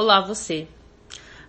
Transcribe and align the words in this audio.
Olá, 0.00 0.20
você! 0.20 0.68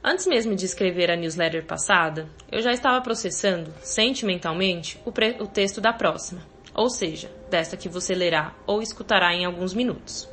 Antes 0.03 0.25
mesmo 0.25 0.55
de 0.55 0.65
escrever 0.65 1.11
a 1.11 1.15
newsletter 1.15 1.67
passada, 1.67 2.27
eu 2.51 2.63
já 2.63 2.71
estava 2.71 2.99
processando, 2.99 3.71
sentimentalmente, 3.79 4.99
o, 5.05 5.11
o, 5.43 5.47
texto 5.47 5.79
da 5.79 5.93
próxima, 5.93 6.41
ou 6.73 6.89
seja, 6.89 7.29
desta 7.47 7.77
que 7.77 7.87
você 7.87 8.15
lerá 8.15 8.55
ou 8.65 8.81
escutará 8.81 9.31
em 9.35 9.45
alguns 9.45 9.75
minutos. 9.75 10.27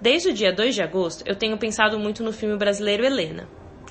Desde 0.00 0.30
o 0.30 0.32
dia 0.32 0.50
2 0.50 0.76
de 0.76 0.80
agosto, 0.80 1.24
eu 1.26 1.36
tenho 1.36 1.58
pensado 1.58 1.98
muito 1.98 2.24
no 2.24 2.32
filme 2.32 2.56
brasileiro 2.56 3.04
Helena. 3.04 3.46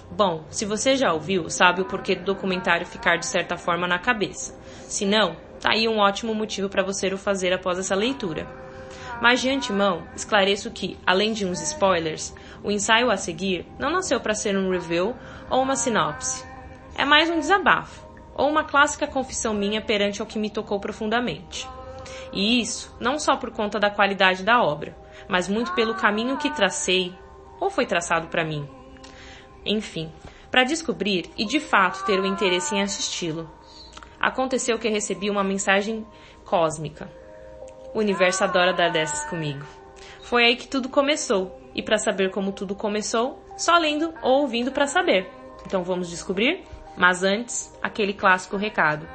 Bom, 0.10 0.44
se 0.50 0.66
você 0.66 0.96
já 0.96 1.14
ouviu, 1.14 1.48
sabe 1.48 1.82
o 1.82 1.86
porquê 1.86 2.16
do 2.16 2.26
documentário 2.26 2.88
ficar 2.88 3.18
de 3.18 3.28
certa 3.28 3.58
forma 3.58 3.88
na 3.88 4.00
cabeça. 4.00 4.60
Se 4.88 5.06
não, 5.06 5.38
tá 5.62 5.74
aí 5.74 5.88
um 5.88 6.00
ótimo 6.00 6.34
motivo 6.34 6.68
para 6.68 6.82
você 6.82 7.14
o 7.14 7.18
fazer 7.18 7.54
após 7.54 7.78
essa 7.78 7.94
leitura. 7.94 8.65
Mas 9.22 9.40
de 9.42 9.50
antemão, 9.50 10.08
esclareço 10.16 10.72
que, 10.72 10.98
além 11.06 11.34
de 11.34 11.46
uns 11.46 11.62
spoilers, 11.62 12.34
o 12.64 12.70
ensaio 12.70 13.10
a 13.10 13.18
seguir 13.18 13.66
não 13.80 13.90
nasceu 13.90 14.20
para 14.20 14.36
ser 14.36 14.58
um 14.58 14.70
review 14.70 15.16
ou 15.50 15.62
uma 15.62 15.76
sinopse. 15.76 16.46
É 16.96 17.06
mais 17.06 17.30
um 17.30 17.40
desabafo, 17.40 18.06
ou 18.36 18.50
uma 18.50 18.64
clássica 18.64 19.08
confissão 19.08 19.54
minha 19.54 19.82
perante 19.82 20.22
ao 20.22 20.28
que 20.28 20.40
me 20.40 20.50
tocou 20.50 20.80
profundamente. 20.80 21.68
E 22.32 22.62
isso 22.62 22.96
não 23.00 23.18
só 23.18 23.38
por 23.38 23.52
conta 23.52 23.80
da 23.80 23.90
qualidade 23.90 24.44
da 24.44 24.62
obra, 24.62 24.96
mas 25.28 25.48
muito 25.48 25.74
pelo 25.74 25.96
caminho 25.96 26.38
que 26.38 26.50
tracei, 26.50 27.14
ou 27.60 27.70
foi 27.70 27.86
traçado 27.86 28.28
para 28.28 28.44
mim. 28.44 28.68
Enfim, 29.66 30.12
para 30.52 30.64
descobrir 30.64 31.30
e 31.38 31.46
de 31.46 31.60
fato 31.60 32.06
ter 32.06 32.20
o 32.20 32.26
interesse 32.26 32.76
em 32.76 32.82
assisti-lo. 32.82 33.50
Aconteceu 34.20 34.78
que 34.78 34.90
recebi 34.90 35.30
uma 35.30 35.44
mensagem 35.44 36.06
cósmica, 36.44 37.10
o 37.96 38.00
universo 38.00 38.44
adora 38.44 38.74
dar 38.74 38.92
dessas 38.92 39.24
comigo. 39.30 39.66
Foi 40.22 40.44
aí 40.44 40.56
que 40.58 40.68
tudo 40.68 40.90
começou. 40.90 41.62
E 41.74 41.82
para 41.82 41.98
saber 41.98 42.30
como 42.30 42.52
tudo 42.52 42.76
começou, 42.76 43.42
só 43.58 43.78
lendo 43.78 44.14
ou 44.22 44.42
ouvindo 44.42 44.72
para 44.72 44.86
saber. 44.86 45.32
Então 45.66 45.82
vamos 45.82 46.10
descobrir? 46.10 46.64
Mas 46.98 47.24
antes, 47.24 47.74
aquele 47.82 48.14
clássico 48.14 48.58
recado. 48.58 49.08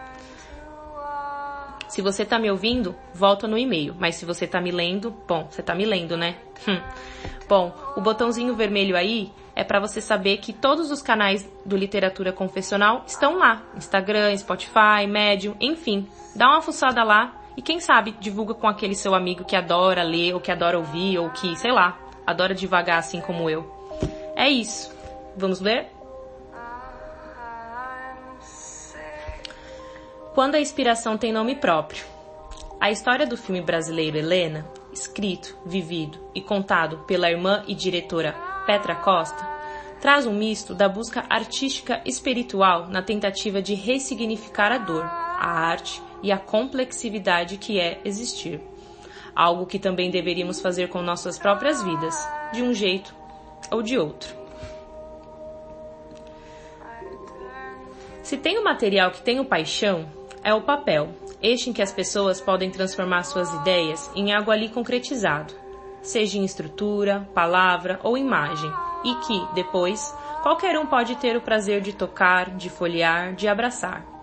Se 1.88 2.00
você 2.00 2.24
tá 2.24 2.38
me 2.38 2.50
ouvindo, 2.50 2.94
volta 3.12 3.46
no 3.46 3.58
e-mail. 3.58 3.94
Mas 3.98 4.14
se 4.14 4.24
você 4.24 4.46
tá 4.46 4.60
me 4.60 4.70
lendo, 4.70 5.10
bom, 5.28 5.46
você 5.50 5.62
tá 5.62 5.74
me 5.74 5.84
lendo, 5.84 6.16
né? 6.16 6.36
Hum. 6.66 6.80
bom, 7.48 7.74
o 7.96 8.00
botãozinho 8.00 8.54
vermelho 8.54 8.96
aí 8.96 9.32
é 9.54 9.64
para 9.64 9.80
você 9.80 10.00
saber 10.00 10.38
que 10.38 10.52
todos 10.52 10.90
os 10.90 11.02
canais 11.02 11.50
do 11.66 11.76
Literatura 11.76 12.32
Confessional 12.32 13.02
estão 13.06 13.36
lá. 13.36 13.62
Instagram, 13.76 14.36
Spotify, 14.36 15.06
Medium, 15.08 15.54
enfim. 15.60 16.06
Dá 16.34 16.48
uma 16.48 16.62
fuçada 16.62 17.02
lá 17.02 17.39
e 17.60 17.62
quem 17.62 17.78
sabe 17.78 18.12
divulga 18.12 18.54
com 18.54 18.66
aquele 18.66 18.94
seu 18.94 19.14
amigo 19.14 19.44
que 19.44 19.54
adora 19.54 20.02
ler, 20.02 20.32
ou 20.32 20.40
que 20.40 20.50
adora 20.50 20.78
ouvir, 20.78 21.18
ou 21.18 21.28
que, 21.28 21.54
sei 21.56 21.70
lá, 21.70 22.00
adora 22.26 22.54
devagar 22.54 22.98
assim 22.98 23.20
como 23.20 23.50
eu. 23.50 23.70
É 24.34 24.48
isso. 24.48 24.90
Vamos 25.36 25.60
ler? 25.60 25.88
Quando 30.34 30.54
a 30.54 30.58
inspiração 30.58 31.18
tem 31.18 31.34
nome 31.34 31.54
próprio. 31.54 32.02
A 32.80 32.90
história 32.90 33.26
do 33.26 33.36
filme 33.36 33.60
brasileiro 33.60 34.16
Helena, 34.16 34.66
escrito, 34.90 35.54
vivido 35.66 36.18
e 36.34 36.40
contado 36.40 37.00
pela 37.00 37.30
irmã 37.30 37.62
e 37.68 37.74
diretora 37.74 38.32
Petra 38.64 38.94
Costa, 38.94 39.46
traz 40.00 40.24
um 40.24 40.32
misto 40.32 40.74
da 40.74 40.88
busca 40.88 41.26
artística 41.28 42.00
espiritual 42.06 42.88
na 42.88 43.02
tentativa 43.02 43.60
de 43.60 43.74
ressignificar 43.74 44.72
a 44.72 44.78
dor, 44.78 45.04
a 45.04 45.46
arte 45.46 46.00
e 46.22 46.30
a 46.32 46.38
complexividade 46.38 47.56
que 47.56 47.78
é 47.78 48.00
existir. 48.04 48.60
Algo 49.34 49.66
que 49.66 49.78
também 49.78 50.10
deveríamos 50.10 50.60
fazer 50.60 50.88
com 50.88 51.02
nossas 51.02 51.38
próprias 51.38 51.82
vidas, 51.82 52.14
de 52.52 52.62
um 52.62 52.74
jeito 52.74 53.14
ou 53.70 53.82
de 53.82 53.98
outro. 53.98 54.34
Se 58.22 58.36
tem 58.36 58.58
um 58.58 58.64
material 58.64 59.10
que 59.10 59.22
tem 59.22 59.40
o 59.40 59.44
paixão, 59.44 60.06
é 60.42 60.54
o 60.54 60.62
papel, 60.62 61.08
este 61.42 61.70
em 61.70 61.72
que 61.72 61.82
as 61.82 61.92
pessoas 61.92 62.40
podem 62.40 62.70
transformar 62.70 63.24
suas 63.24 63.52
ideias 63.54 64.10
em 64.14 64.32
algo 64.32 64.50
ali 64.50 64.68
concretizado, 64.68 65.54
seja 66.02 66.38
em 66.38 66.44
estrutura, 66.44 67.28
palavra 67.34 67.98
ou 68.02 68.16
imagem, 68.16 68.70
e 69.04 69.14
que, 69.26 69.54
depois, 69.54 70.14
qualquer 70.42 70.78
um 70.78 70.86
pode 70.86 71.16
ter 71.16 71.36
o 71.36 71.40
prazer 71.40 71.80
de 71.80 71.92
tocar, 71.92 72.50
de 72.50 72.68
folhear, 72.68 73.34
de 73.34 73.48
abraçar. 73.48 74.19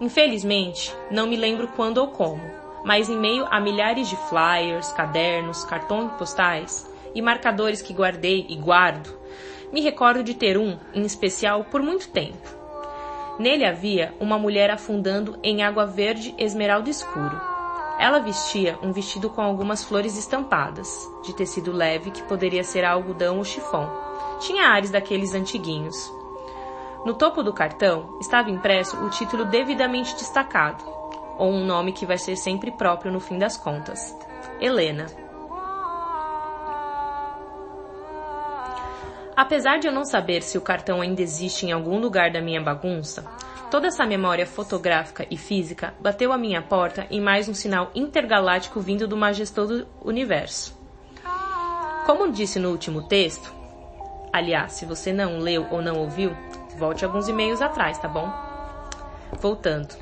Infelizmente, 0.00 0.94
não 1.10 1.26
me 1.26 1.36
lembro 1.36 1.68
quando 1.68 1.98
ou 1.98 2.08
como, 2.08 2.42
mas 2.84 3.08
em 3.08 3.18
meio 3.18 3.46
a 3.50 3.60
milhares 3.60 4.08
de 4.08 4.16
flyers, 4.28 4.92
cadernos, 4.92 5.64
cartões 5.64 6.12
postais 6.12 6.90
e 7.14 7.22
marcadores 7.22 7.80
que 7.80 7.94
guardei 7.94 8.44
e 8.48 8.56
guardo, 8.56 9.16
me 9.72 9.80
recordo 9.80 10.22
de 10.22 10.34
ter 10.34 10.56
um, 10.56 10.78
em 10.92 11.02
especial, 11.02 11.64
por 11.64 11.82
muito 11.82 12.08
tempo. 12.08 12.48
Nele 13.38 13.64
havia 13.64 14.14
uma 14.20 14.38
mulher 14.38 14.70
afundando 14.70 15.36
em 15.42 15.64
água 15.64 15.84
verde 15.84 16.32
esmeralda 16.38 16.88
escuro. 16.88 17.40
Ela 17.98 18.20
vestia 18.20 18.78
um 18.82 18.92
vestido 18.92 19.28
com 19.30 19.40
algumas 19.40 19.82
flores 19.82 20.16
estampadas, 20.16 21.08
de 21.24 21.34
tecido 21.34 21.72
leve 21.72 22.12
que 22.12 22.22
poderia 22.22 22.62
ser 22.62 22.84
algodão 22.84 23.38
ou 23.38 23.44
chifão. 23.44 23.90
Tinha 24.38 24.68
ares 24.68 24.90
daqueles 24.90 25.34
antiguinhos. 25.34 26.12
No 27.04 27.12
topo 27.12 27.42
do 27.42 27.52
cartão 27.52 28.16
estava 28.18 28.50
impresso 28.50 28.96
o 28.96 29.10
título 29.10 29.44
devidamente 29.44 30.14
destacado, 30.14 30.82
ou 31.36 31.52
um 31.52 31.64
nome 31.64 31.92
que 31.92 32.06
vai 32.06 32.16
ser 32.16 32.34
sempre 32.34 32.70
próprio 32.70 33.12
no 33.12 33.20
fim 33.20 33.38
das 33.38 33.58
contas: 33.58 34.16
Helena. 34.58 35.06
Apesar 39.36 39.78
de 39.78 39.86
eu 39.86 39.92
não 39.92 40.04
saber 40.04 40.42
se 40.42 40.56
o 40.56 40.62
cartão 40.62 41.02
ainda 41.02 41.20
existe 41.20 41.66
em 41.66 41.72
algum 41.72 41.98
lugar 41.98 42.30
da 42.30 42.40
minha 42.40 42.62
bagunça, 42.62 43.24
toda 43.70 43.88
essa 43.88 44.06
memória 44.06 44.46
fotográfica 44.46 45.26
e 45.30 45.36
física 45.36 45.92
bateu 46.00 46.32
à 46.32 46.38
minha 46.38 46.62
porta 46.62 47.06
em 47.10 47.20
mais 47.20 47.48
um 47.48 47.54
sinal 47.54 47.90
intergaláctico 47.94 48.80
vindo 48.80 49.06
do 49.06 49.16
majestoso 49.16 49.86
universo. 50.02 50.74
Como 52.06 52.30
disse 52.30 52.58
no 52.58 52.70
último 52.70 53.02
texto, 53.02 53.52
aliás, 54.32 54.72
se 54.72 54.86
você 54.86 55.12
não 55.12 55.38
leu 55.38 55.66
ou 55.70 55.82
não 55.82 55.98
ouviu, 55.98 56.34
Volte 56.76 57.04
alguns 57.04 57.28
e-mails 57.28 57.62
atrás, 57.62 57.98
tá 57.98 58.08
bom? 58.08 58.28
Voltando. 59.40 59.94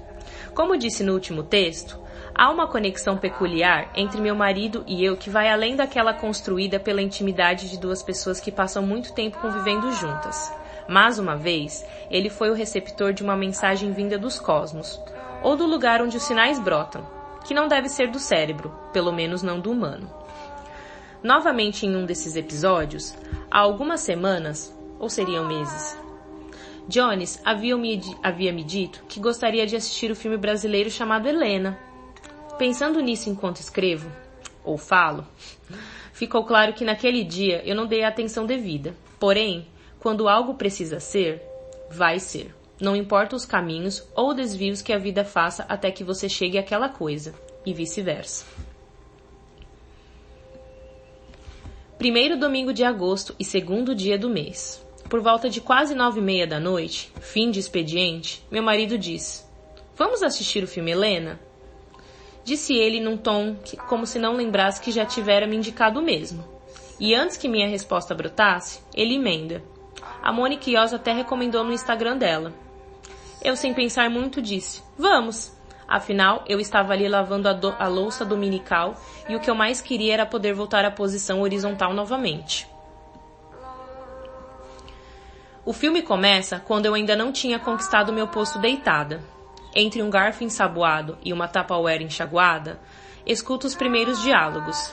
Como 0.54 0.76
disse 0.76 1.02
no 1.02 1.12
último 1.12 1.42
texto, 1.42 1.98
há 2.34 2.50
uma 2.50 2.66
conexão 2.66 3.16
peculiar 3.16 3.90
entre 3.94 4.20
meu 4.20 4.34
marido 4.34 4.84
e 4.86 5.04
eu 5.04 5.16
que 5.16 5.30
vai 5.30 5.48
além 5.48 5.76
daquela 5.76 6.14
construída 6.14 6.80
pela 6.80 7.02
intimidade 7.02 7.70
de 7.70 7.78
duas 7.78 8.02
pessoas 8.02 8.40
que 8.40 8.52
passam 8.52 8.82
muito 8.82 9.12
tempo 9.12 9.38
convivendo 9.38 9.92
juntas. 9.92 10.52
Mais 10.88 11.18
uma 11.18 11.36
vez, 11.36 11.84
ele 12.10 12.28
foi 12.28 12.50
o 12.50 12.54
receptor 12.54 13.12
de 13.12 13.22
uma 13.22 13.36
mensagem 13.36 13.92
vinda 13.92 14.18
dos 14.18 14.38
cosmos, 14.38 15.00
ou 15.42 15.56
do 15.56 15.66
lugar 15.66 16.02
onde 16.02 16.16
os 16.16 16.22
sinais 16.22 16.58
brotam, 16.58 17.06
que 17.44 17.54
não 17.54 17.68
deve 17.68 17.88
ser 17.88 18.10
do 18.10 18.18
cérebro, 18.18 18.72
pelo 18.92 19.12
menos 19.12 19.42
não 19.42 19.60
do 19.60 19.70
humano. 19.70 20.10
Novamente 21.22 21.86
em 21.86 21.96
um 21.96 22.04
desses 22.04 22.34
episódios, 22.34 23.14
há 23.50 23.60
algumas 23.60 24.00
semanas, 24.00 24.76
ou 24.98 25.08
seriam 25.08 25.46
meses, 25.46 25.96
Jones 26.88 27.40
havia 27.44 27.76
me, 27.76 28.00
havia 28.22 28.52
me 28.52 28.64
dito 28.64 29.04
que 29.08 29.20
gostaria 29.20 29.66
de 29.66 29.76
assistir 29.76 30.10
o 30.10 30.16
filme 30.16 30.36
brasileiro 30.36 30.90
chamado 30.90 31.28
Helena. 31.28 31.78
Pensando 32.58 33.00
nisso 33.00 33.30
enquanto 33.30 33.60
escrevo, 33.60 34.10
ou 34.64 34.76
falo, 34.76 35.26
ficou 36.12 36.44
claro 36.44 36.72
que 36.72 36.84
naquele 36.84 37.24
dia 37.24 37.62
eu 37.64 37.74
não 37.74 37.86
dei 37.86 38.02
a 38.02 38.08
atenção 38.08 38.46
devida. 38.46 38.94
Porém, 39.18 39.66
quando 39.98 40.28
algo 40.28 40.54
precisa 40.54 41.00
ser, 41.00 41.42
vai 41.90 42.18
ser. 42.18 42.54
Não 42.80 42.96
importa 42.96 43.36
os 43.36 43.44
caminhos 43.44 44.06
ou 44.14 44.34
desvios 44.34 44.82
que 44.82 44.92
a 44.92 44.98
vida 44.98 45.24
faça 45.24 45.64
até 45.68 45.90
que 45.90 46.02
você 46.02 46.28
chegue 46.28 46.58
àquela 46.58 46.88
coisa, 46.88 47.32
e 47.64 47.72
vice-versa. 47.72 48.44
Primeiro 51.96 52.36
domingo 52.36 52.72
de 52.72 52.82
agosto 52.82 53.34
e 53.38 53.44
segundo 53.44 53.94
dia 53.94 54.18
do 54.18 54.28
mês. 54.28 54.84
Por 55.12 55.20
volta 55.20 55.50
de 55.50 55.60
quase 55.60 55.94
nove 55.94 56.20
e 56.20 56.22
meia 56.22 56.46
da 56.46 56.58
noite, 56.58 57.12
fim 57.20 57.50
de 57.50 57.60
expediente, 57.60 58.42
meu 58.50 58.62
marido 58.62 58.96
disse: 58.96 59.44
Vamos 59.94 60.22
assistir 60.22 60.64
o 60.64 60.66
filme 60.66 60.90
Helena? 60.90 61.38
Disse 62.42 62.72
ele 62.72 62.98
num 62.98 63.18
tom 63.18 63.56
que, 63.56 63.76
como 63.76 64.06
se 64.06 64.18
não 64.18 64.32
lembrasse 64.32 64.80
que 64.80 64.90
já 64.90 65.04
tivera 65.04 65.46
me 65.46 65.54
indicado 65.54 66.00
o 66.00 66.02
mesmo. 66.02 66.42
E 66.98 67.14
antes 67.14 67.36
que 67.36 67.46
minha 67.46 67.68
resposta 67.68 68.14
brotasse, 68.14 68.80
ele 68.94 69.16
emenda. 69.16 69.62
A 70.22 70.32
Mônica 70.32 70.70
Ios 70.70 70.94
até 70.94 71.12
recomendou 71.12 71.62
no 71.62 71.74
Instagram 71.74 72.16
dela. 72.16 72.54
Eu, 73.44 73.54
sem 73.54 73.74
pensar 73.74 74.08
muito, 74.08 74.40
disse: 74.40 74.82
Vamos! 74.96 75.52
Afinal, 75.86 76.42
eu 76.48 76.58
estava 76.58 76.94
ali 76.94 77.06
lavando 77.06 77.50
a, 77.50 77.52
do 77.52 77.76
a 77.78 77.86
louça 77.86 78.24
dominical 78.24 78.94
e 79.28 79.36
o 79.36 79.40
que 79.40 79.50
eu 79.50 79.54
mais 79.54 79.82
queria 79.82 80.14
era 80.14 80.24
poder 80.24 80.54
voltar 80.54 80.86
à 80.86 80.90
posição 80.90 81.42
horizontal 81.42 81.92
novamente. 81.92 82.71
O 85.64 85.72
filme 85.72 86.02
começa 86.02 86.58
quando 86.58 86.86
eu 86.86 86.94
ainda 86.94 87.14
não 87.14 87.30
tinha 87.30 87.56
conquistado 87.56 88.12
meu 88.12 88.26
posto 88.26 88.58
deitada. 88.58 89.22
Entre 89.72 90.02
um 90.02 90.10
garfo 90.10 90.42
ensaboado 90.42 91.16
e 91.24 91.32
uma 91.32 91.46
tapaware 91.46 92.02
enxaguada, 92.02 92.80
escuto 93.24 93.68
os 93.68 93.74
primeiros 93.74 94.20
diálogos. 94.20 94.92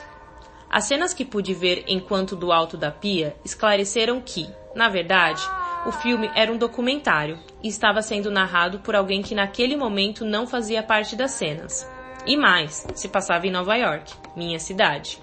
As 0.70 0.84
cenas 0.84 1.12
que 1.12 1.24
pude 1.24 1.52
ver 1.52 1.84
enquanto 1.88 2.36
do 2.36 2.52
alto 2.52 2.76
da 2.76 2.92
pia 2.92 3.34
esclareceram 3.44 4.20
que, 4.20 4.48
na 4.72 4.88
verdade, 4.88 5.42
o 5.84 5.90
filme 5.90 6.30
era 6.36 6.52
um 6.52 6.56
documentário 6.56 7.36
e 7.60 7.66
estava 7.66 8.00
sendo 8.00 8.30
narrado 8.30 8.78
por 8.78 8.94
alguém 8.94 9.22
que 9.22 9.34
naquele 9.34 9.76
momento 9.76 10.24
não 10.24 10.46
fazia 10.46 10.84
parte 10.84 11.16
das 11.16 11.32
cenas. 11.32 11.84
E 12.24 12.36
mais, 12.36 12.86
se 12.94 13.08
passava 13.08 13.44
em 13.44 13.50
Nova 13.50 13.74
York, 13.74 14.14
minha 14.36 14.60
cidade. 14.60 15.18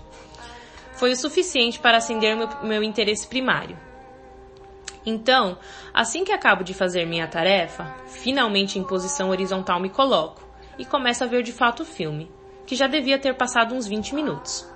Foi 0.94 1.14
o 1.14 1.16
suficiente 1.16 1.80
para 1.80 1.98
acender 1.98 2.36
meu, 2.36 2.50
meu 2.64 2.84
interesse 2.84 3.26
primário. 3.28 3.78
Então, 5.10 5.58
assim 5.94 6.26
que 6.26 6.34
acabo 6.34 6.66
de 6.66 6.74
fazer 6.74 7.06
minha 7.06 7.26
tarefa, 7.30 7.96
finalmente 8.08 8.78
em 8.78 8.84
posição 8.84 9.30
horizontal 9.30 9.80
me 9.80 9.90
coloco 9.90 10.46
e 10.78 10.84
começo 10.84 11.24
a 11.24 11.28
ver 11.28 11.44
de 11.44 11.54
fato 11.54 11.84
o 11.84 11.86
filme, 11.86 12.30
que 12.66 12.76
já 12.76 12.88
devia 12.88 13.18
ter 13.18 13.34
passado 13.34 13.74
uns 13.74 13.88
20 13.88 14.14
minutos. 14.14 14.70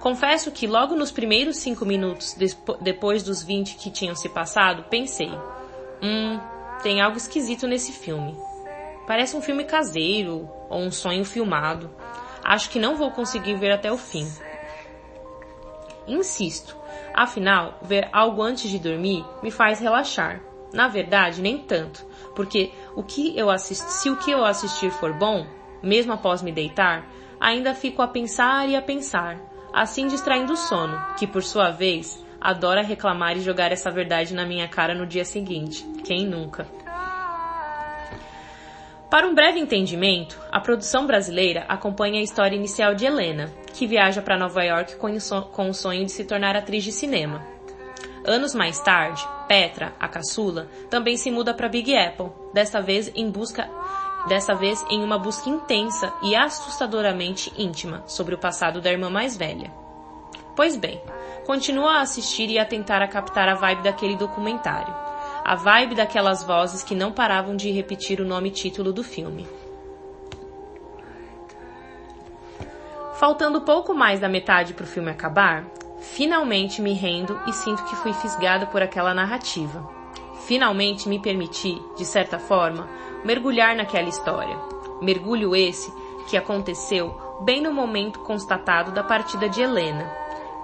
Confesso 0.00 0.50
que 0.50 0.66
logo 0.66 0.96
nos 0.96 1.12
primeiros 1.12 1.58
5 1.58 1.84
minutos, 1.84 2.34
depois 2.80 3.22
dos 3.22 3.42
20 3.42 3.76
que 3.76 3.90
tinham 3.90 4.16
se 4.16 4.26
passado, 4.30 4.84
pensei: 4.88 5.30
hum, 6.02 6.40
tem 6.82 7.02
algo 7.02 7.18
esquisito 7.18 7.66
nesse 7.66 7.92
filme. 7.92 8.34
Parece 9.06 9.36
um 9.36 9.42
filme 9.42 9.64
caseiro 9.64 10.48
ou 10.70 10.80
um 10.80 10.90
sonho 10.90 11.26
filmado. 11.26 11.94
Acho 12.42 12.70
que 12.70 12.78
não 12.78 12.96
vou 12.96 13.10
conseguir 13.10 13.54
ver 13.56 13.70
até 13.70 13.92
o 13.92 13.98
fim. 13.98 14.26
Insisto, 16.08 16.74
afinal, 17.14 17.78
ver 17.82 18.08
algo 18.12 18.42
antes 18.42 18.70
de 18.70 18.78
dormir 18.78 19.24
me 19.42 19.50
faz 19.50 19.80
relaxar. 19.80 20.40
Na 20.72 20.88
verdade, 20.88 21.42
nem 21.42 21.58
tanto, 21.58 22.04
porque 22.34 22.72
o 22.96 23.02
que 23.02 23.36
eu 23.38 23.50
assisti, 23.50 23.90
se 23.92 24.10
o 24.10 24.16
que 24.16 24.30
eu 24.30 24.44
assistir 24.44 24.90
for 24.90 25.12
bom, 25.12 25.46
mesmo 25.82 26.12
após 26.12 26.42
me 26.42 26.50
deitar, 26.50 27.06
ainda 27.38 27.74
fico 27.74 28.00
a 28.00 28.08
pensar 28.08 28.68
e 28.68 28.76
a 28.76 28.80
pensar, 28.80 29.38
assim 29.72 30.06
distraindo 30.06 30.52
o 30.52 30.56
sono, 30.56 31.04
que 31.16 31.26
por 31.26 31.42
sua 31.42 31.70
vez 31.70 32.24
adora 32.40 32.82
reclamar 32.82 33.36
e 33.36 33.40
jogar 33.40 33.70
essa 33.70 33.90
verdade 33.90 34.34
na 34.34 34.46
minha 34.46 34.66
cara 34.66 34.94
no 34.94 35.06
dia 35.06 35.24
seguinte. 35.24 35.84
Quem 36.04 36.26
nunca? 36.26 36.66
Para 39.12 39.26
um 39.26 39.34
breve 39.34 39.60
entendimento, 39.60 40.40
a 40.50 40.58
produção 40.58 41.06
brasileira 41.06 41.66
acompanha 41.68 42.18
a 42.18 42.22
história 42.22 42.56
inicial 42.56 42.94
de 42.94 43.04
Helena, 43.04 43.52
que 43.72 43.86
viaja 43.86 44.22
para 44.22 44.38
Nova 44.38 44.62
York 44.62 44.96
com 44.96 45.70
o 45.70 45.74
sonho 45.74 46.04
de 46.04 46.12
se 46.12 46.24
tornar 46.24 46.56
atriz 46.56 46.84
de 46.84 46.92
cinema. 46.92 47.44
Anos 48.24 48.54
mais 48.54 48.78
tarde, 48.80 49.26
Petra, 49.48 49.92
a 49.98 50.06
caçula, 50.06 50.68
também 50.88 51.16
se 51.16 51.30
muda 51.30 51.52
para 51.52 51.68
Big 51.68 51.96
Apple, 51.96 52.30
desta 52.52 52.80
vez 52.80 53.10
em 53.14 53.30
busca 53.30 53.68
dessa 54.28 54.54
vez 54.54 54.84
em 54.88 55.02
uma 55.02 55.18
busca 55.18 55.50
intensa 55.50 56.12
e 56.22 56.36
assustadoramente 56.36 57.52
íntima 57.58 58.04
sobre 58.06 58.36
o 58.36 58.38
passado 58.38 58.80
da 58.80 58.92
irmã 58.92 59.10
mais 59.10 59.36
velha. 59.36 59.72
Pois 60.54 60.76
bem, 60.76 61.02
continua 61.44 61.94
a 61.94 62.02
assistir 62.02 62.48
e 62.48 62.56
a 62.56 62.64
tentar 62.64 63.02
a 63.02 63.08
captar 63.08 63.48
a 63.48 63.54
vibe 63.56 63.82
daquele 63.82 64.14
documentário 64.14 64.94
a 65.44 65.56
vibe 65.56 65.96
daquelas 65.96 66.44
vozes 66.44 66.84
que 66.84 66.94
não 66.94 67.10
paravam 67.10 67.56
de 67.56 67.70
repetir 67.70 68.20
o 68.20 68.24
nome 68.24 68.48
e 68.48 68.52
título 68.52 68.92
do 68.92 69.02
filme. 69.02 69.46
Faltando 73.22 73.60
pouco 73.60 73.94
mais 73.94 74.18
da 74.18 74.28
metade 74.28 74.74
para 74.74 74.82
o 74.82 74.86
filme 74.88 75.08
acabar, 75.08 75.64
finalmente 76.00 76.82
me 76.82 76.92
rendo 76.92 77.40
e 77.46 77.52
sinto 77.52 77.84
que 77.84 77.94
fui 77.94 78.12
fisgada 78.12 78.66
por 78.66 78.82
aquela 78.82 79.14
narrativa. 79.14 79.88
Finalmente 80.44 81.08
me 81.08 81.20
permiti, 81.20 81.80
de 81.96 82.04
certa 82.04 82.36
forma, 82.40 82.88
mergulhar 83.24 83.76
naquela 83.76 84.08
história. 84.08 84.58
Mergulho 85.00 85.54
esse 85.54 85.94
que 86.28 86.36
aconteceu 86.36 87.16
bem 87.44 87.62
no 87.62 87.72
momento 87.72 88.18
constatado 88.18 88.90
da 88.90 89.04
partida 89.04 89.48
de 89.48 89.62
Helena, 89.62 90.12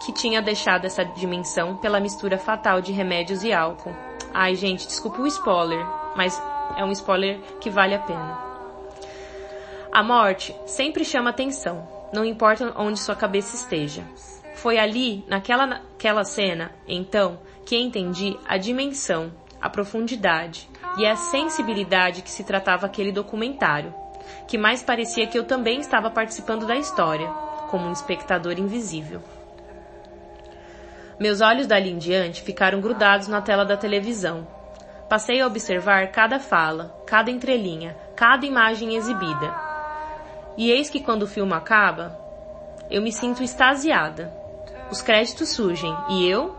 que 0.04 0.10
tinha 0.10 0.42
deixado 0.42 0.84
essa 0.84 1.04
dimensão 1.04 1.76
pela 1.76 2.00
mistura 2.00 2.38
fatal 2.38 2.80
de 2.80 2.90
remédios 2.90 3.44
e 3.44 3.52
álcool 3.52 3.94
Ai, 4.34 4.56
gente, 4.56 4.84
desculpa 4.84 5.22
o 5.22 5.28
spoiler, 5.28 5.86
mas 6.16 6.42
é 6.76 6.84
um 6.84 6.90
spoiler 6.90 7.38
que 7.60 7.70
vale 7.70 7.94
a 7.94 8.00
pena. 8.00 8.36
A 9.92 10.02
morte 10.02 10.52
sempre 10.66 11.04
chama 11.04 11.30
atenção, 11.30 11.97
não 12.12 12.24
importa 12.24 12.72
onde 12.76 12.98
sua 12.98 13.14
cabeça 13.14 13.54
esteja. 13.56 14.02
Foi 14.54 14.78
ali, 14.78 15.24
naquela, 15.28 15.66
naquela 15.66 16.24
cena, 16.24 16.72
então, 16.86 17.38
que 17.64 17.76
entendi 17.76 18.36
a 18.46 18.56
dimensão, 18.56 19.32
a 19.60 19.68
profundidade 19.68 20.68
e 20.96 21.06
a 21.06 21.16
sensibilidade 21.16 22.22
que 22.22 22.30
se 22.30 22.44
tratava 22.44 22.86
aquele 22.86 23.12
documentário, 23.12 23.94
que 24.46 24.58
mais 24.58 24.82
parecia 24.82 25.26
que 25.26 25.38
eu 25.38 25.44
também 25.44 25.80
estava 25.80 26.10
participando 26.10 26.66
da 26.66 26.76
história, 26.76 27.28
como 27.70 27.86
um 27.86 27.92
espectador 27.92 28.58
invisível. 28.58 29.22
Meus 31.20 31.40
olhos 31.40 31.66
dali 31.66 31.90
em 31.90 31.98
diante 31.98 32.42
ficaram 32.42 32.80
grudados 32.80 33.28
na 33.28 33.42
tela 33.42 33.64
da 33.64 33.76
televisão. 33.76 34.46
Passei 35.08 35.40
a 35.40 35.46
observar 35.46 36.10
cada 36.12 36.38
fala, 36.38 37.02
cada 37.06 37.30
entrelinha, 37.30 37.96
cada 38.14 38.46
imagem 38.46 38.94
exibida. 38.94 39.67
E 40.58 40.70
eis 40.70 40.90
que 40.90 41.00
quando 41.00 41.22
o 41.22 41.26
filme 41.26 41.54
acaba, 41.54 42.18
eu 42.90 43.00
me 43.00 43.10
sinto 43.10 43.42
extasiada. 43.42 44.30
Os 44.90 45.00
créditos 45.00 45.48
surgem 45.48 45.96
e 46.10 46.28
eu? 46.28 46.54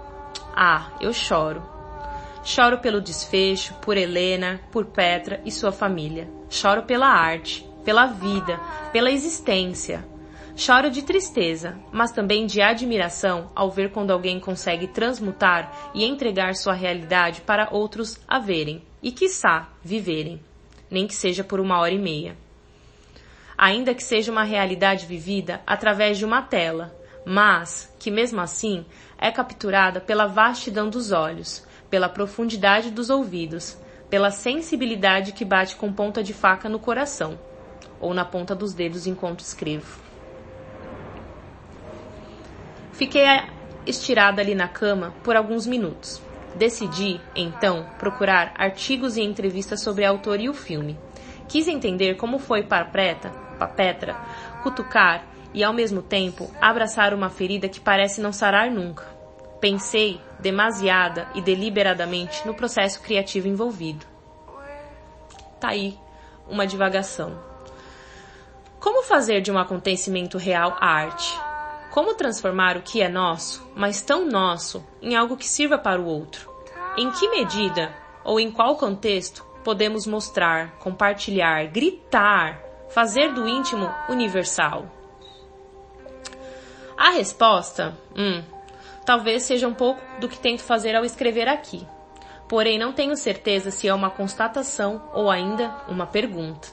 Ah, 0.55 0.89
eu 0.99 1.13
choro. 1.13 1.61
Choro 2.43 2.79
pelo 2.79 2.99
desfecho, 2.99 3.75
por 3.75 3.95
Helena, 3.95 4.59
por 4.71 4.85
Petra 4.85 5.39
e 5.45 5.51
sua 5.51 5.71
família. 5.71 6.27
Choro 6.49 6.83
pela 6.83 7.07
arte, 7.07 7.69
pela 7.83 8.07
vida, 8.07 8.59
pela 8.91 9.11
existência, 9.11 10.03
Choro 10.59 10.91
de 10.91 11.03
tristeza, 11.03 11.79
mas 11.89 12.11
também 12.11 12.45
de 12.45 12.61
admiração 12.61 13.49
ao 13.55 13.71
ver 13.71 13.93
quando 13.93 14.11
alguém 14.11 14.41
consegue 14.41 14.87
transmutar 14.87 15.91
e 15.93 16.03
entregar 16.03 16.53
sua 16.53 16.73
realidade 16.73 17.39
para 17.39 17.69
outros 17.71 18.19
a 18.27 18.39
verem 18.39 18.83
e, 19.01 19.09
quiçá, 19.09 19.69
viverem, 19.81 20.41
nem 20.91 21.07
que 21.07 21.15
seja 21.15 21.45
por 21.45 21.61
uma 21.61 21.79
hora 21.79 21.93
e 21.93 21.97
meia. 21.97 22.35
Ainda 23.61 23.93
que 23.93 24.01
seja 24.01 24.31
uma 24.31 24.45
realidade 24.45 25.05
vivida 25.05 25.59
através 25.67 26.17
de 26.17 26.23
uma 26.23 26.41
tela, 26.41 26.95
mas 27.25 27.93
que 27.99 28.09
mesmo 28.09 28.39
assim 28.39 28.85
é 29.17 29.29
capturada 29.31 29.99
pela 29.99 30.27
vastidão 30.27 30.89
dos 30.89 31.11
olhos, 31.11 31.67
pela 31.89 32.07
profundidade 32.07 32.89
dos 32.89 33.09
ouvidos, 33.09 33.77
pela 34.09 34.31
sensibilidade 34.31 35.33
que 35.33 35.43
bate 35.43 35.75
com 35.75 35.91
ponta 35.91 36.23
de 36.23 36.33
faca 36.33 36.69
no 36.69 36.79
coração, 36.79 37.37
ou 37.99 38.13
na 38.13 38.23
ponta 38.23 38.55
dos 38.55 38.73
dedos 38.73 39.05
enquanto 39.05 39.41
escrevo. 39.41 39.99
Fiquei 42.93 43.25
estirada 43.85 44.41
ali 44.41 44.55
na 44.55 44.69
cama 44.69 45.13
por 45.21 45.35
alguns 45.35 45.67
minutos. 45.67 46.21
Decidi, 46.55 47.19
então, 47.35 47.85
procurar 47.99 48.53
artigos 48.57 49.17
e 49.17 49.21
entrevistas 49.21 49.81
sobre 49.81 50.05
a 50.05 50.09
autor 50.09 50.39
e 50.39 50.47
o 50.47 50.53
filme. 50.53 50.97
Quis 51.49 51.67
entender 51.67 52.15
como 52.15 52.39
foi 52.39 52.63
para 52.63 52.85
Preta, 52.85 53.48
Petra, 53.67 54.15
cutucar 54.63 55.23
e, 55.53 55.63
ao 55.63 55.73
mesmo 55.73 56.01
tempo, 56.01 56.49
abraçar 56.61 57.13
uma 57.13 57.29
ferida 57.29 57.67
que 57.67 57.79
parece 57.79 58.21
não 58.21 58.31
sarar 58.31 58.69
nunca. 58.69 59.05
Pensei, 59.59 60.21
demasiada 60.39 61.27
e 61.35 61.41
deliberadamente, 61.41 62.45
no 62.47 62.53
processo 62.53 63.01
criativo 63.01 63.47
envolvido. 63.47 64.05
Tá 65.59 65.69
aí 65.69 65.97
uma 66.47 66.65
divagação. 66.65 67.37
Como 68.79 69.03
fazer 69.03 69.41
de 69.41 69.51
um 69.51 69.59
acontecimento 69.59 70.37
real 70.37 70.77
a 70.79 70.87
arte? 70.87 71.37
Como 71.91 72.13
transformar 72.13 72.77
o 72.77 72.81
que 72.81 73.01
é 73.01 73.09
nosso, 73.09 73.67
mas 73.75 74.01
tão 74.01 74.25
nosso, 74.25 74.85
em 75.01 75.15
algo 75.15 75.35
que 75.35 75.47
sirva 75.47 75.77
para 75.77 75.99
o 75.99 76.05
outro? 76.05 76.49
Em 76.97 77.11
que 77.11 77.27
medida 77.29 77.93
ou 78.23 78.39
em 78.39 78.51
qual 78.51 78.77
contexto 78.77 79.45
podemos 79.63 80.07
mostrar, 80.07 80.75
compartilhar, 80.79 81.67
gritar, 81.67 82.61
fazer 82.89 83.33
do 83.33 83.47
íntimo 83.47 83.89
universal? 84.09 84.85
A 86.97 87.11
resposta, 87.11 87.97
hum, 88.15 88.43
talvez 89.05 89.43
seja 89.43 89.67
um 89.67 89.73
pouco 89.73 90.01
do 90.19 90.27
que 90.27 90.37
tento 90.37 90.61
fazer 90.61 90.95
ao 90.95 91.05
escrever 91.05 91.47
aqui. 91.47 91.87
Porém, 92.47 92.77
não 92.77 92.91
tenho 92.91 93.15
certeza 93.15 93.71
se 93.71 93.87
é 93.87 93.93
uma 93.93 94.09
constatação 94.09 95.09
ou 95.13 95.29
ainda 95.29 95.73
uma 95.87 96.07
pergunta. 96.07 96.67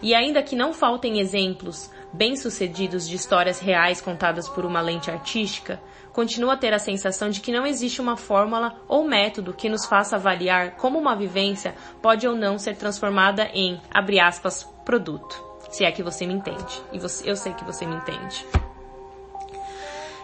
E 0.00 0.14
ainda 0.14 0.42
que 0.42 0.56
não 0.56 0.72
faltem 0.72 1.18
exemplos 1.18 1.90
bem-sucedidos 2.12 3.08
de 3.08 3.16
histórias 3.16 3.58
reais 3.58 4.00
contadas 4.00 4.48
por 4.48 4.64
uma 4.64 4.80
lente 4.80 5.10
artística, 5.10 5.80
continua 6.14 6.54
a 6.54 6.56
ter 6.56 6.72
a 6.72 6.78
sensação 6.78 7.28
de 7.28 7.40
que 7.40 7.52
não 7.52 7.66
existe 7.66 8.00
uma 8.00 8.16
fórmula 8.16 8.80
ou 8.86 9.04
método 9.04 9.52
que 9.52 9.68
nos 9.68 9.84
faça 9.84 10.14
avaliar 10.14 10.76
como 10.76 10.96
uma 10.96 11.16
vivência 11.16 11.74
pode 12.00 12.26
ou 12.26 12.36
não 12.36 12.56
ser 12.56 12.76
transformada 12.76 13.50
em, 13.52 13.82
abre 13.92 14.20
aspas, 14.20 14.62
produto. 14.84 15.44
Se 15.70 15.84
é 15.84 15.90
que 15.90 16.04
você 16.04 16.24
me 16.24 16.32
entende. 16.32 16.80
E 16.92 17.00
você, 17.00 17.28
eu 17.28 17.34
sei 17.34 17.52
que 17.52 17.64
você 17.64 17.84
me 17.84 17.96
entende. 17.96 18.46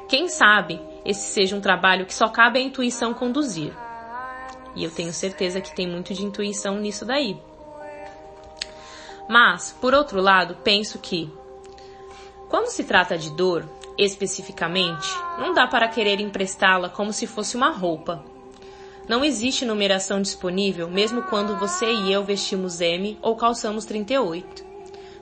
Quem 0.08 0.28
sabe 0.28 0.80
esse 1.04 1.32
seja 1.32 1.56
um 1.56 1.60
trabalho 1.60 2.06
que 2.06 2.14
só 2.14 2.28
cabe 2.28 2.60
à 2.60 2.62
intuição 2.62 3.12
conduzir. 3.12 3.72
E 4.76 4.84
eu 4.84 4.92
tenho 4.92 5.12
certeza 5.12 5.60
que 5.60 5.74
tem 5.74 5.88
muito 5.88 6.14
de 6.14 6.24
intuição 6.24 6.76
nisso 6.76 7.04
daí. 7.04 7.36
Mas, 9.28 9.76
por 9.80 9.92
outro 9.92 10.20
lado, 10.20 10.56
penso 10.62 11.00
que, 11.00 11.32
quando 12.48 12.68
se 12.68 12.84
trata 12.84 13.18
de 13.18 13.30
dor, 13.30 13.68
especificamente, 14.04 15.08
não 15.38 15.52
dá 15.52 15.66
para 15.66 15.88
querer 15.88 16.20
emprestá-la 16.20 16.88
como 16.88 17.12
se 17.12 17.26
fosse 17.26 17.56
uma 17.56 17.70
roupa. 17.70 18.24
Não 19.06 19.24
existe 19.24 19.64
numeração 19.64 20.22
disponível 20.22 20.88
mesmo 20.88 21.22
quando 21.24 21.58
você 21.58 21.92
e 21.92 22.12
eu 22.12 22.24
vestimos 22.24 22.80
M 22.80 23.18
ou 23.20 23.36
calçamos 23.36 23.84
38. 23.84 24.64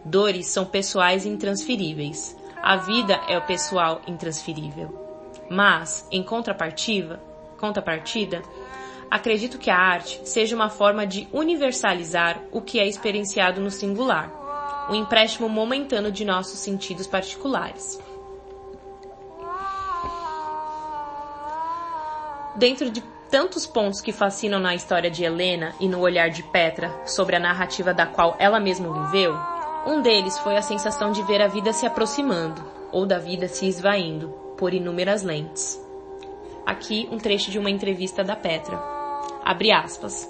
Dores 0.04 0.46
são 0.46 0.64
pessoais 0.64 1.24
e 1.24 1.28
intransferíveis. 1.28 2.36
A 2.62 2.76
vida 2.76 3.20
é 3.28 3.36
o 3.36 3.46
pessoal 3.46 4.00
intransferível. 4.06 5.06
Mas, 5.50 6.06
em 6.10 6.22
contrapartida, 6.22 7.20
contrapartida, 7.58 8.42
acredito 9.10 9.58
que 9.58 9.70
a 9.70 9.76
arte 9.76 10.20
seja 10.24 10.54
uma 10.54 10.68
forma 10.68 11.06
de 11.06 11.26
universalizar 11.32 12.42
o 12.52 12.60
que 12.60 12.78
é 12.78 12.86
experienciado 12.86 13.60
no 13.60 13.70
singular, 13.70 14.86
um 14.90 14.94
empréstimo 14.94 15.48
momentâneo 15.48 16.12
de 16.12 16.24
nossos 16.24 16.58
sentidos 16.60 17.06
particulares. 17.06 17.98
Dentro 22.58 22.90
de 22.90 23.00
tantos 23.30 23.68
pontos 23.68 24.00
que 24.00 24.10
fascinam 24.10 24.58
na 24.58 24.74
história 24.74 25.08
de 25.08 25.22
Helena 25.22 25.76
e 25.78 25.86
no 25.88 26.00
olhar 26.00 26.28
de 26.28 26.42
Petra 26.42 26.92
sobre 27.06 27.36
a 27.36 27.38
narrativa 27.38 27.94
da 27.94 28.04
qual 28.04 28.34
ela 28.36 28.58
mesma 28.58 28.92
viveu, 29.04 29.38
um 29.86 30.02
deles 30.02 30.36
foi 30.38 30.56
a 30.56 30.62
sensação 30.62 31.12
de 31.12 31.22
ver 31.22 31.40
a 31.40 31.46
vida 31.46 31.72
se 31.72 31.86
aproximando, 31.86 32.60
ou 32.90 33.06
da 33.06 33.16
vida 33.16 33.46
se 33.46 33.68
esvaindo, 33.68 34.30
por 34.56 34.74
inúmeras 34.74 35.22
lentes. 35.22 35.80
Aqui 36.66 37.08
um 37.12 37.16
trecho 37.16 37.48
de 37.48 37.60
uma 37.60 37.70
entrevista 37.70 38.24
da 38.24 38.34
Petra. 38.34 38.76
Abre 39.44 39.70
aspas. 39.70 40.28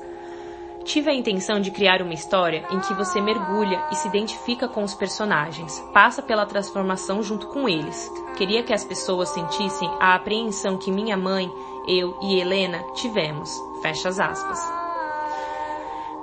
Tive 0.85 1.11
a 1.11 1.15
intenção 1.15 1.61
de 1.61 1.71
criar 1.71 2.03
uma 2.03 2.15
história 2.15 2.65
em 2.71 2.81
que 2.81 2.93
você 2.93 3.23
mergulha 3.23 3.87
e 3.91 3.95
se 3.95 4.07
identifica 4.07 4.69
com 4.69 4.83
os 4.83 4.95
personagens, 4.95 5.83
passa 5.95 6.23
pela 6.23 6.47
transformação 6.47 7.23
junto 7.23 7.47
com 7.47 7.67
eles. 7.67 8.11
Queria 8.37 8.63
que 8.63 8.73
as 8.73 8.85
pessoas 8.85 9.31
sentissem 9.31 9.91
a 9.99 10.15
apreensão 10.15 10.79
que 10.79 10.91
minha 10.91 11.17
mãe, 11.17 11.51
eu 11.89 12.19
e 12.21 12.39
Helena 12.39 12.85
tivemos. 12.95 13.51
Fecha 13.81 14.11
as 14.11 14.21
aspas. 14.21 14.61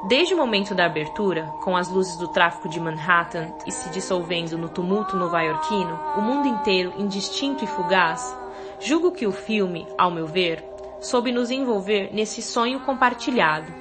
Desde 0.08 0.36
o 0.36 0.38
momento 0.38 0.76
da 0.76 0.86
abertura, 0.86 1.52
com 1.64 1.76
as 1.76 1.90
luzes 1.90 2.16
do 2.18 2.28
tráfico 2.28 2.70
de 2.70 2.80
Manhattan 2.80 3.52
e 3.66 3.72
se 3.72 3.90
dissolvendo 3.90 4.56
no 4.56 4.70
tumulto 4.70 5.18
nova-iorquino, 5.18 6.00
o 6.16 6.22
mundo 6.22 6.48
inteiro 6.48 6.94
indistinto 6.96 7.64
e 7.64 7.68
fugaz, 7.68 8.38
julgo 8.80 9.12
que 9.12 9.26
o 9.26 9.32
filme, 9.32 9.88
ao 9.98 10.12
meu 10.12 10.28
ver, 10.28 10.64
soube 11.02 11.32
nos 11.32 11.50
envolver 11.50 12.14
nesse 12.14 12.44
sonho 12.44 12.82
compartilhado, 12.82 13.74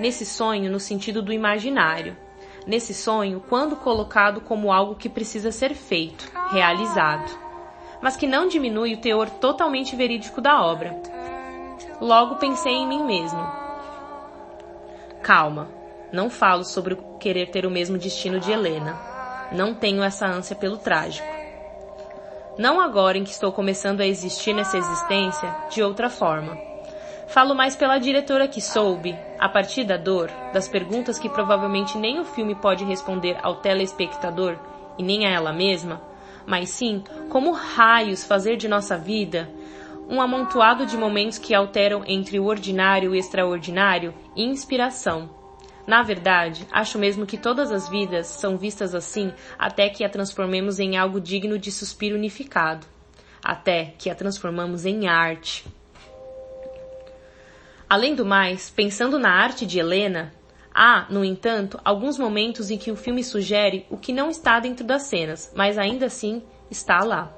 nesse 0.00 0.24
sonho 0.24 0.70
no 0.70 0.80
sentido 0.80 1.20
do 1.20 1.32
imaginário, 1.32 2.16
nesse 2.66 2.94
sonho 2.94 3.42
quando 3.46 3.76
colocado 3.76 4.40
como 4.40 4.72
algo 4.72 4.94
que 4.94 5.10
precisa 5.10 5.52
ser 5.52 5.74
feito, 5.74 6.30
realizado, 6.50 7.30
mas 8.00 8.16
que 8.16 8.26
não 8.26 8.48
diminui 8.48 8.94
o 8.94 9.00
teor 9.00 9.28
totalmente 9.28 9.94
verídico 9.94 10.40
da 10.40 10.62
obra. 10.64 11.15
Logo 12.00 12.36
pensei 12.36 12.72
em 12.72 12.86
mim 12.86 13.04
mesmo. 13.04 13.40
Calma, 15.22 15.68
não 16.12 16.30
falo 16.30 16.64
sobre 16.64 16.96
querer 17.18 17.50
ter 17.50 17.66
o 17.66 17.70
mesmo 17.70 17.98
destino 17.98 18.38
de 18.38 18.52
Helena. 18.52 18.98
Não 19.52 19.74
tenho 19.74 20.02
essa 20.02 20.26
ânsia 20.26 20.54
pelo 20.54 20.76
trágico. 20.76 21.28
Não 22.58 22.80
agora 22.80 23.18
em 23.18 23.24
que 23.24 23.30
estou 23.30 23.52
começando 23.52 24.00
a 24.00 24.06
existir 24.06 24.54
nessa 24.54 24.78
existência 24.78 25.54
de 25.70 25.82
outra 25.82 26.08
forma 26.08 26.56
Falo 27.26 27.54
mais 27.54 27.74
pela 27.74 27.98
diretora 27.98 28.46
que 28.46 28.60
soube, 28.60 29.16
a 29.38 29.48
partir 29.48 29.84
da 29.84 29.96
dor, 29.96 30.30
das 30.52 30.68
perguntas 30.68 31.18
que 31.18 31.28
provavelmente 31.28 31.98
nem 31.98 32.20
o 32.20 32.24
filme 32.24 32.54
pode 32.54 32.84
responder 32.84 33.36
ao 33.42 33.56
telespectador 33.56 34.56
e 34.96 35.02
nem 35.02 35.26
a 35.26 35.30
ela 35.30 35.52
mesma, 35.52 36.00
mas 36.46 36.70
sim 36.70 37.02
como 37.28 37.50
raios 37.50 38.24
fazer 38.24 38.56
de 38.56 38.68
nossa 38.68 38.96
vida 38.96 39.48
um 40.08 40.20
amontoado 40.20 40.86
de 40.86 40.96
momentos 40.96 41.38
que 41.38 41.54
alteram 41.54 42.04
entre 42.06 42.38
o 42.38 42.44
ordinário 42.44 43.14
e 43.14 43.16
o 43.16 43.18
extraordinário 43.18 44.14
e 44.34 44.44
inspiração. 44.44 45.30
Na 45.86 46.02
verdade, 46.02 46.66
acho 46.72 46.98
mesmo 46.98 47.26
que 47.26 47.38
todas 47.38 47.70
as 47.70 47.88
vidas 47.88 48.26
são 48.26 48.56
vistas 48.56 48.94
assim 48.94 49.32
até 49.58 49.88
que 49.88 50.04
a 50.04 50.08
transformemos 50.08 50.80
em 50.80 50.96
algo 50.96 51.20
digno 51.20 51.58
de 51.58 51.70
suspiro 51.70 52.16
unificado, 52.16 52.86
até 53.42 53.94
que 53.98 54.10
a 54.10 54.14
transformamos 54.14 54.84
em 54.84 55.06
arte. 55.06 55.64
Além 57.88 58.16
do 58.16 58.26
mais, 58.26 58.68
pensando 58.68 59.16
na 59.16 59.30
arte 59.30 59.64
de 59.64 59.78
Helena, 59.78 60.32
há, 60.74 61.06
no 61.08 61.24
entanto, 61.24 61.80
alguns 61.84 62.18
momentos 62.18 62.68
em 62.68 62.76
que 62.76 62.90
o 62.90 62.96
filme 62.96 63.22
sugere 63.22 63.86
o 63.88 63.96
que 63.96 64.12
não 64.12 64.28
está 64.28 64.58
dentro 64.58 64.84
das 64.84 65.04
cenas, 65.04 65.52
mas 65.54 65.78
ainda 65.78 66.06
assim 66.06 66.42
está 66.68 67.04
lá. 67.04 67.32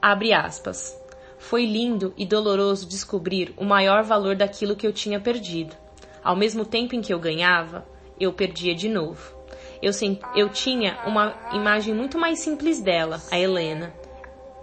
Abre 0.00 0.32
aspas. 0.32 0.96
Foi 1.38 1.64
lindo 1.64 2.12
e 2.16 2.26
doloroso 2.26 2.86
descobrir 2.86 3.54
o 3.56 3.64
maior 3.64 4.02
valor 4.02 4.36
daquilo 4.36 4.76
que 4.76 4.86
eu 4.86 4.92
tinha 4.92 5.20
perdido. 5.20 5.76
Ao 6.22 6.36
mesmo 6.36 6.64
tempo 6.64 6.94
em 6.94 7.00
que 7.00 7.14
eu 7.14 7.18
ganhava, 7.18 7.86
eu 8.18 8.32
perdia 8.32 8.74
de 8.74 8.88
novo. 8.88 9.36
Eu, 9.80 9.92
eu 10.34 10.48
tinha 10.48 10.98
uma 11.06 11.34
imagem 11.52 11.94
muito 11.94 12.18
mais 12.18 12.40
simples 12.40 12.80
dela, 12.80 13.22
a 13.30 13.38
Helena. 13.38 13.94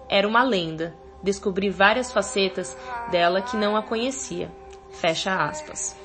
Era 0.09 0.27
uma 0.27 0.43
lenda, 0.43 0.93
descobri 1.23 1.69
várias 1.69 2.11
facetas 2.11 2.77
dela 3.09 3.41
que 3.41 3.55
não 3.55 3.75
a 3.75 3.81
conhecia. 3.81 4.51
Fecha 4.91 5.33
aspas. 5.33 5.95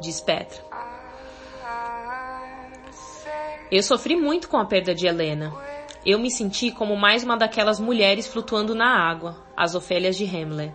Diz 0.00 0.20
Petra. 0.20 0.62
Eu 3.70 3.82
sofri 3.82 4.16
muito 4.16 4.48
com 4.48 4.56
a 4.56 4.64
perda 4.64 4.94
de 4.94 5.06
Helena. 5.06 5.52
Eu 6.06 6.18
me 6.18 6.30
senti 6.30 6.70
como 6.70 6.96
mais 6.96 7.24
uma 7.24 7.34
daquelas 7.34 7.80
mulheres 7.80 8.26
flutuando 8.26 8.74
na 8.74 9.08
água, 9.08 9.42
as 9.56 9.74
Ofélias 9.74 10.16
de 10.16 10.24
Hamlet. 10.24 10.74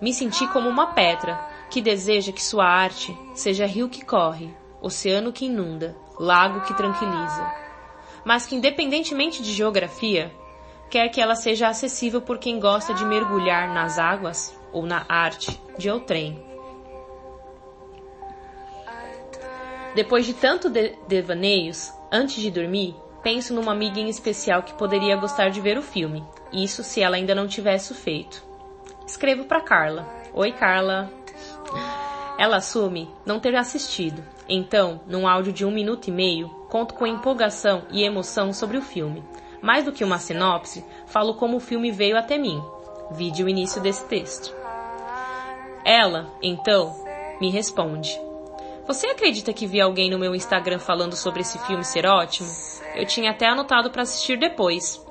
Me 0.00 0.12
senti 0.12 0.48
como 0.48 0.68
uma 0.68 0.88
Petra 0.88 1.38
que 1.70 1.80
deseja 1.80 2.32
que 2.32 2.42
sua 2.42 2.66
arte 2.66 3.16
seja 3.34 3.66
rio 3.66 3.88
que 3.88 4.04
corre, 4.04 4.52
oceano 4.82 5.32
que 5.32 5.46
inunda, 5.46 5.96
lago 6.18 6.62
que 6.62 6.74
tranquiliza. 6.74 7.54
Mas 8.24 8.46
que, 8.46 8.56
independentemente 8.56 9.40
de 9.40 9.52
geografia, 9.52 10.32
quer 10.90 11.08
que 11.08 11.20
ela 11.20 11.36
seja 11.36 11.68
acessível 11.68 12.20
por 12.20 12.38
quem 12.38 12.58
gosta 12.58 12.92
de 12.92 13.04
mergulhar 13.04 13.72
nas 13.72 13.96
águas 13.96 14.58
ou 14.72 14.84
na 14.84 15.06
arte 15.08 15.56
de 15.78 15.88
outrem. 15.88 16.42
Depois 19.94 20.26
de 20.26 20.34
tanto 20.34 20.68
de 20.68 20.96
devaneios, 21.06 21.92
antes 22.10 22.42
de 22.42 22.50
dormir, 22.50 22.96
penso 23.24 23.54
numa 23.54 23.72
amiga 23.72 23.98
em 23.98 24.08
especial 24.08 24.62
que 24.62 24.74
poderia 24.74 25.16
gostar 25.16 25.48
de 25.48 25.60
ver 25.60 25.78
o 25.78 25.82
filme. 25.82 26.22
Isso 26.52 26.84
se 26.84 27.00
ela 27.00 27.16
ainda 27.16 27.34
não 27.34 27.48
tivesse 27.48 27.94
feito. 27.94 28.44
Escrevo 29.06 29.46
para 29.46 29.62
Carla. 29.62 30.06
Oi, 30.34 30.52
Carla. 30.52 31.10
Ela 32.38 32.58
assume 32.58 33.08
não 33.24 33.40
ter 33.40 33.56
assistido. 33.56 34.22
Então, 34.46 35.00
num 35.06 35.26
áudio 35.26 35.52
de 35.52 35.64
um 35.64 35.70
minuto 35.70 36.08
e 36.08 36.12
meio, 36.12 36.48
conto 36.68 36.94
com 36.94 37.06
empolgação 37.06 37.84
e 37.90 38.04
emoção 38.04 38.52
sobre 38.52 38.76
o 38.76 38.82
filme. 38.82 39.24
Mais 39.62 39.84
do 39.84 39.92
que 39.92 40.04
uma 40.04 40.18
sinopse, 40.18 40.84
falo 41.06 41.34
como 41.34 41.56
o 41.56 41.60
filme 41.60 41.90
veio 41.90 42.18
até 42.18 42.36
mim. 42.36 42.62
Vide 43.10 43.42
o 43.42 43.48
início 43.48 43.80
desse 43.80 44.04
texto. 44.04 44.54
Ela, 45.82 46.30
então, 46.42 46.94
me 47.40 47.50
responde. 47.50 48.20
Você 48.86 49.06
acredita 49.06 49.52
que 49.52 49.66
vi 49.66 49.80
alguém 49.80 50.10
no 50.10 50.18
meu 50.18 50.34
Instagram 50.34 50.78
falando 50.78 51.16
sobre 51.16 51.40
esse 51.40 51.58
filme 51.60 51.84
ser 51.84 52.04
ótimo? 52.04 52.48
Eu 52.94 53.06
tinha 53.06 53.30
até 53.30 53.46
anotado 53.46 53.90
para 53.90 54.02
assistir 54.02 54.38
depois. 54.38 55.04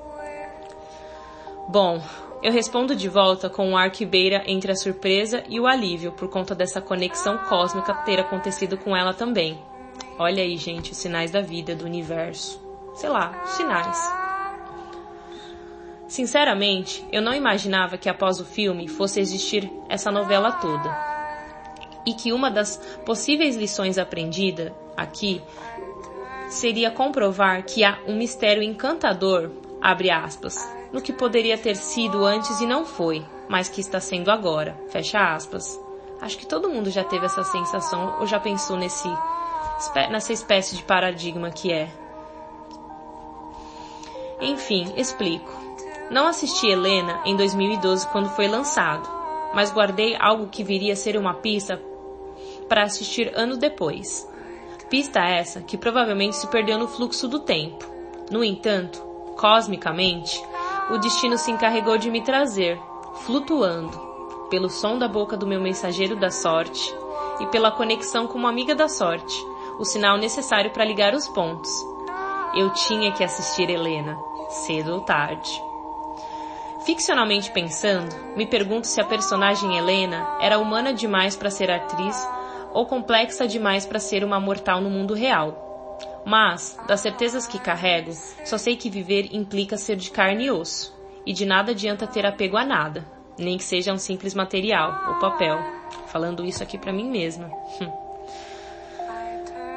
Bom, 1.68 2.02
eu 2.42 2.52
respondo 2.52 2.94
de 2.94 3.08
volta 3.08 3.48
com 3.48 3.70
um 3.70 3.76
ar 3.76 3.90
que 3.90 4.04
beira 4.04 4.42
entre 4.46 4.70
a 4.70 4.76
surpresa 4.76 5.42
e 5.48 5.58
o 5.58 5.66
alívio 5.66 6.12
por 6.12 6.28
conta 6.28 6.54
dessa 6.54 6.80
conexão 6.80 7.38
cósmica 7.48 7.94
ter 8.04 8.20
acontecido 8.20 8.76
com 8.76 8.94
ela 8.94 9.14
também. 9.14 9.58
Olha 10.18 10.42
aí, 10.42 10.56
gente, 10.56 10.92
os 10.92 10.98
sinais 10.98 11.30
da 11.30 11.40
vida, 11.40 11.74
do 11.74 11.84
universo. 11.84 12.62
Sei 12.94 13.08
lá, 13.08 13.44
sinais. 13.46 13.98
Sinceramente, 16.06 17.04
eu 17.10 17.22
não 17.22 17.34
imaginava 17.34 17.96
que 17.96 18.08
após 18.08 18.38
o 18.38 18.44
filme 18.44 18.86
fosse 18.88 19.20
existir 19.20 19.70
essa 19.88 20.12
novela 20.12 20.52
toda. 20.52 20.94
E 22.06 22.12
que 22.12 22.32
uma 22.32 22.50
das 22.50 22.76
possíveis 23.06 23.56
lições 23.56 23.96
aprendidas 23.96 24.70
aqui 24.96 25.42
seria 26.48 26.90
comprovar 26.90 27.64
que 27.64 27.84
há 27.84 27.98
um 28.06 28.16
mistério 28.16 28.62
encantador, 28.62 29.50
abre 29.80 30.10
aspas, 30.10 30.58
no 30.92 31.02
que 31.02 31.12
poderia 31.12 31.58
ter 31.58 31.76
sido 31.76 32.24
antes 32.24 32.60
e 32.60 32.66
não 32.66 32.84
foi, 32.84 33.24
mas 33.48 33.68
que 33.68 33.80
está 33.80 34.00
sendo 34.00 34.30
agora, 34.30 34.78
fecha 34.88 35.18
aspas. 35.34 35.80
Acho 36.20 36.38
que 36.38 36.46
todo 36.46 36.70
mundo 36.70 36.90
já 36.90 37.04
teve 37.04 37.26
essa 37.26 37.44
sensação 37.44 38.16
ou 38.20 38.26
já 38.26 38.38
pensou 38.40 38.76
nesse, 38.76 39.08
nessa 40.10 40.32
espécie 40.32 40.76
de 40.76 40.82
paradigma 40.82 41.50
que 41.50 41.72
é. 41.72 41.90
Enfim, 44.40 44.92
explico. 44.96 45.52
Não 46.10 46.26
assisti 46.26 46.68
Helena 46.68 47.20
em 47.24 47.36
2012 47.36 48.08
quando 48.08 48.28
foi 48.30 48.46
lançado, 48.46 49.08
mas 49.54 49.72
guardei 49.72 50.16
algo 50.18 50.48
que 50.48 50.62
viria 50.62 50.92
a 50.92 50.96
ser 50.96 51.16
uma 51.16 51.34
pista 51.34 51.80
para 52.68 52.84
assistir 52.84 53.32
anos 53.34 53.58
depois. 53.58 54.28
Pista 54.94 55.18
essa 55.18 55.60
que 55.60 55.76
provavelmente 55.76 56.36
se 56.36 56.46
perdeu 56.46 56.78
no 56.78 56.86
fluxo 56.86 57.26
do 57.26 57.40
tempo. 57.40 57.84
No 58.30 58.44
entanto, 58.44 59.02
Cosmicamente, 59.36 60.40
o 60.88 60.98
destino 60.98 61.36
se 61.36 61.50
encarregou 61.50 61.98
de 61.98 62.12
me 62.12 62.22
trazer, 62.22 62.80
flutuando, 63.26 63.98
pelo 64.48 64.70
som 64.70 64.96
da 64.96 65.08
boca 65.08 65.36
do 65.36 65.48
meu 65.48 65.60
mensageiro 65.60 66.14
da 66.14 66.30
sorte 66.30 66.94
e 67.40 67.46
pela 67.48 67.72
conexão 67.72 68.28
com 68.28 68.38
uma 68.38 68.48
amiga 68.48 68.72
da 68.72 68.88
sorte, 68.88 69.34
o 69.80 69.84
sinal 69.84 70.16
necessário 70.16 70.70
para 70.70 70.84
ligar 70.84 71.12
os 71.12 71.26
pontos. 71.26 71.72
Eu 72.54 72.70
tinha 72.70 73.10
que 73.10 73.24
assistir 73.24 73.68
Helena, 73.68 74.16
cedo 74.48 74.94
ou 74.94 75.00
tarde. 75.00 75.60
Ficcionalmente 76.86 77.50
pensando, 77.50 78.14
me 78.36 78.46
pergunto 78.46 78.86
se 78.86 79.00
a 79.00 79.04
personagem 79.04 79.76
Helena 79.76 80.36
era 80.40 80.56
humana 80.56 80.94
demais 80.94 81.34
para 81.34 81.50
ser 81.50 81.68
atriz 81.68 82.16
ou 82.74 82.84
complexa 82.84 83.46
demais 83.46 83.86
para 83.86 84.00
ser 84.00 84.24
uma 84.24 84.40
mortal 84.40 84.80
no 84.80 84.90
mundo 84.90 85.14
real. 85.14 85.96
Mas, 86.26 86.76
das 86.88 87.00
certezas 87.00 87.46
que 87.46 87.58
carrego, 87.58 88.10
só 88.44 88.58
sei 88.58 88.76
que 88.76 88.90
viver 88.90 89.28
implica 89.32 89.76
ser 89.76 89.96
de 89.96 90.10
carne 90.10 90.46
e 90.46 90.50
osso, 90.50 90.92
e 91.24 91.32
de 91.32 91.46
nada 91.46 91.70
adianta 91.70 92.06
ter 92.06 92.26
apego 92.26 92.56
a 92.56 92.64
nada, 92.64 93.06
nem 93.38 93.56
que 93.56 93.64
seja 93.64 93.92
um 93.92 93.98
simples 93.98 94.34
material 94.34 95.04
ou 95.08 95.14
papel. 95.20 95.58
Falando 96.08 96.44
isso 96.44 96.62
aqui 96.62 96.76
para 96.76 96.92
mim 96.92 97.08
mesma. 97.08 97.50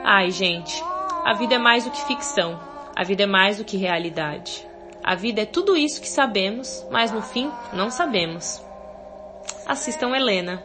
Ai, 0.03 0.31
gente, 0.31 0.81
a 1.23 1.33
vida 1.33 1.55
é 1.55 1.59
mais 1.59 1.83
do 1.83 1.91
que 1.91 2.01
ficção, 2.05 2.59
a 2.95 3.03
vida 3.03 3.23
é 3.23 3.27
mais 3.27 3.57
do 3.57 3.65
que 3.65 3.77
realidade. 3.77 4.65
A 5.03 5.15
vida 5.15 5.41
é 5.41 5.45
tudo 5.45 5.77
isso 5.77 6.01
que 6.01 6.09
sabemos, 6.09 6.85
mas 6.89 7.11
no 7.11 7.21
fim 7.21 7.51
não 7.73 7.91
sabemos. 7.91 8.61
Assistam 9.65 10.15
Helena. 10.15 10.63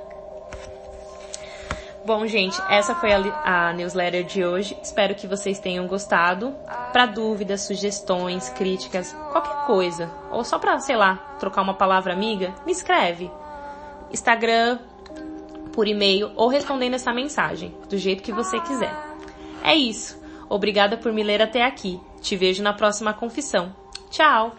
Bom, 2.05 2.27
gente, 2.27 2.61
essa 2.69 2.97
foi 2.97 3.13
a, 3.13 3.69
a 3.69 3.73
newsletter 3.73 4.25
de 4.25 4.45
hoje. 4.45 4.77
Espero 4.83 5.15
que 5.15 5.29
vocês 5.29 5.61
tenham 5.61 5.87
gostado. 5.87 6.53
Para 6.93 7.07
dúvidas, 7.07 7.61
sugestões, 7.63 8.49
críticas, 8.51 9.13
qualquer 9.31 9.67
coisa, 9.67 10.11
ou 10.31 10.45
só 10.45 10.59
para, 10.59 10.79
sei 10.81 10.97
lá, 10.97 11.37
trocar 11.39 11.63
uma 11.63 11.75
palavra 11.75 12.13
amiga, 12.13 12.53
me 12.67 12.73
escreve. 12.73 13.31
Instagram, 14.13 14.79
por 15.73 15.87
e-mail 15.87 16.33
ou 16.37 16.49
respondendo 16.49 16.95
essa 16.95 17.13
mensagem, 17.13 17.75
do 17.89 17.97
jeito 17.97 18.23
que 18.23 18.33
você 18.33 18.61
quiser. 18.61 18.93
É 19.63 19.75
isso. 19.75 20.21
Obrigada 20.49 20.97
por 20.97 21.13
me 21.13 21.23
ler 21.23 21.41
até 21.41 21.65
aqui. 21.65 22.01
Te 22.21 22.37
vejo 22.37 22.63
na 22.63 22.73
próxima 22.73 23.15
confissão. 23.15 23.75
Tchau! 24.11 24.55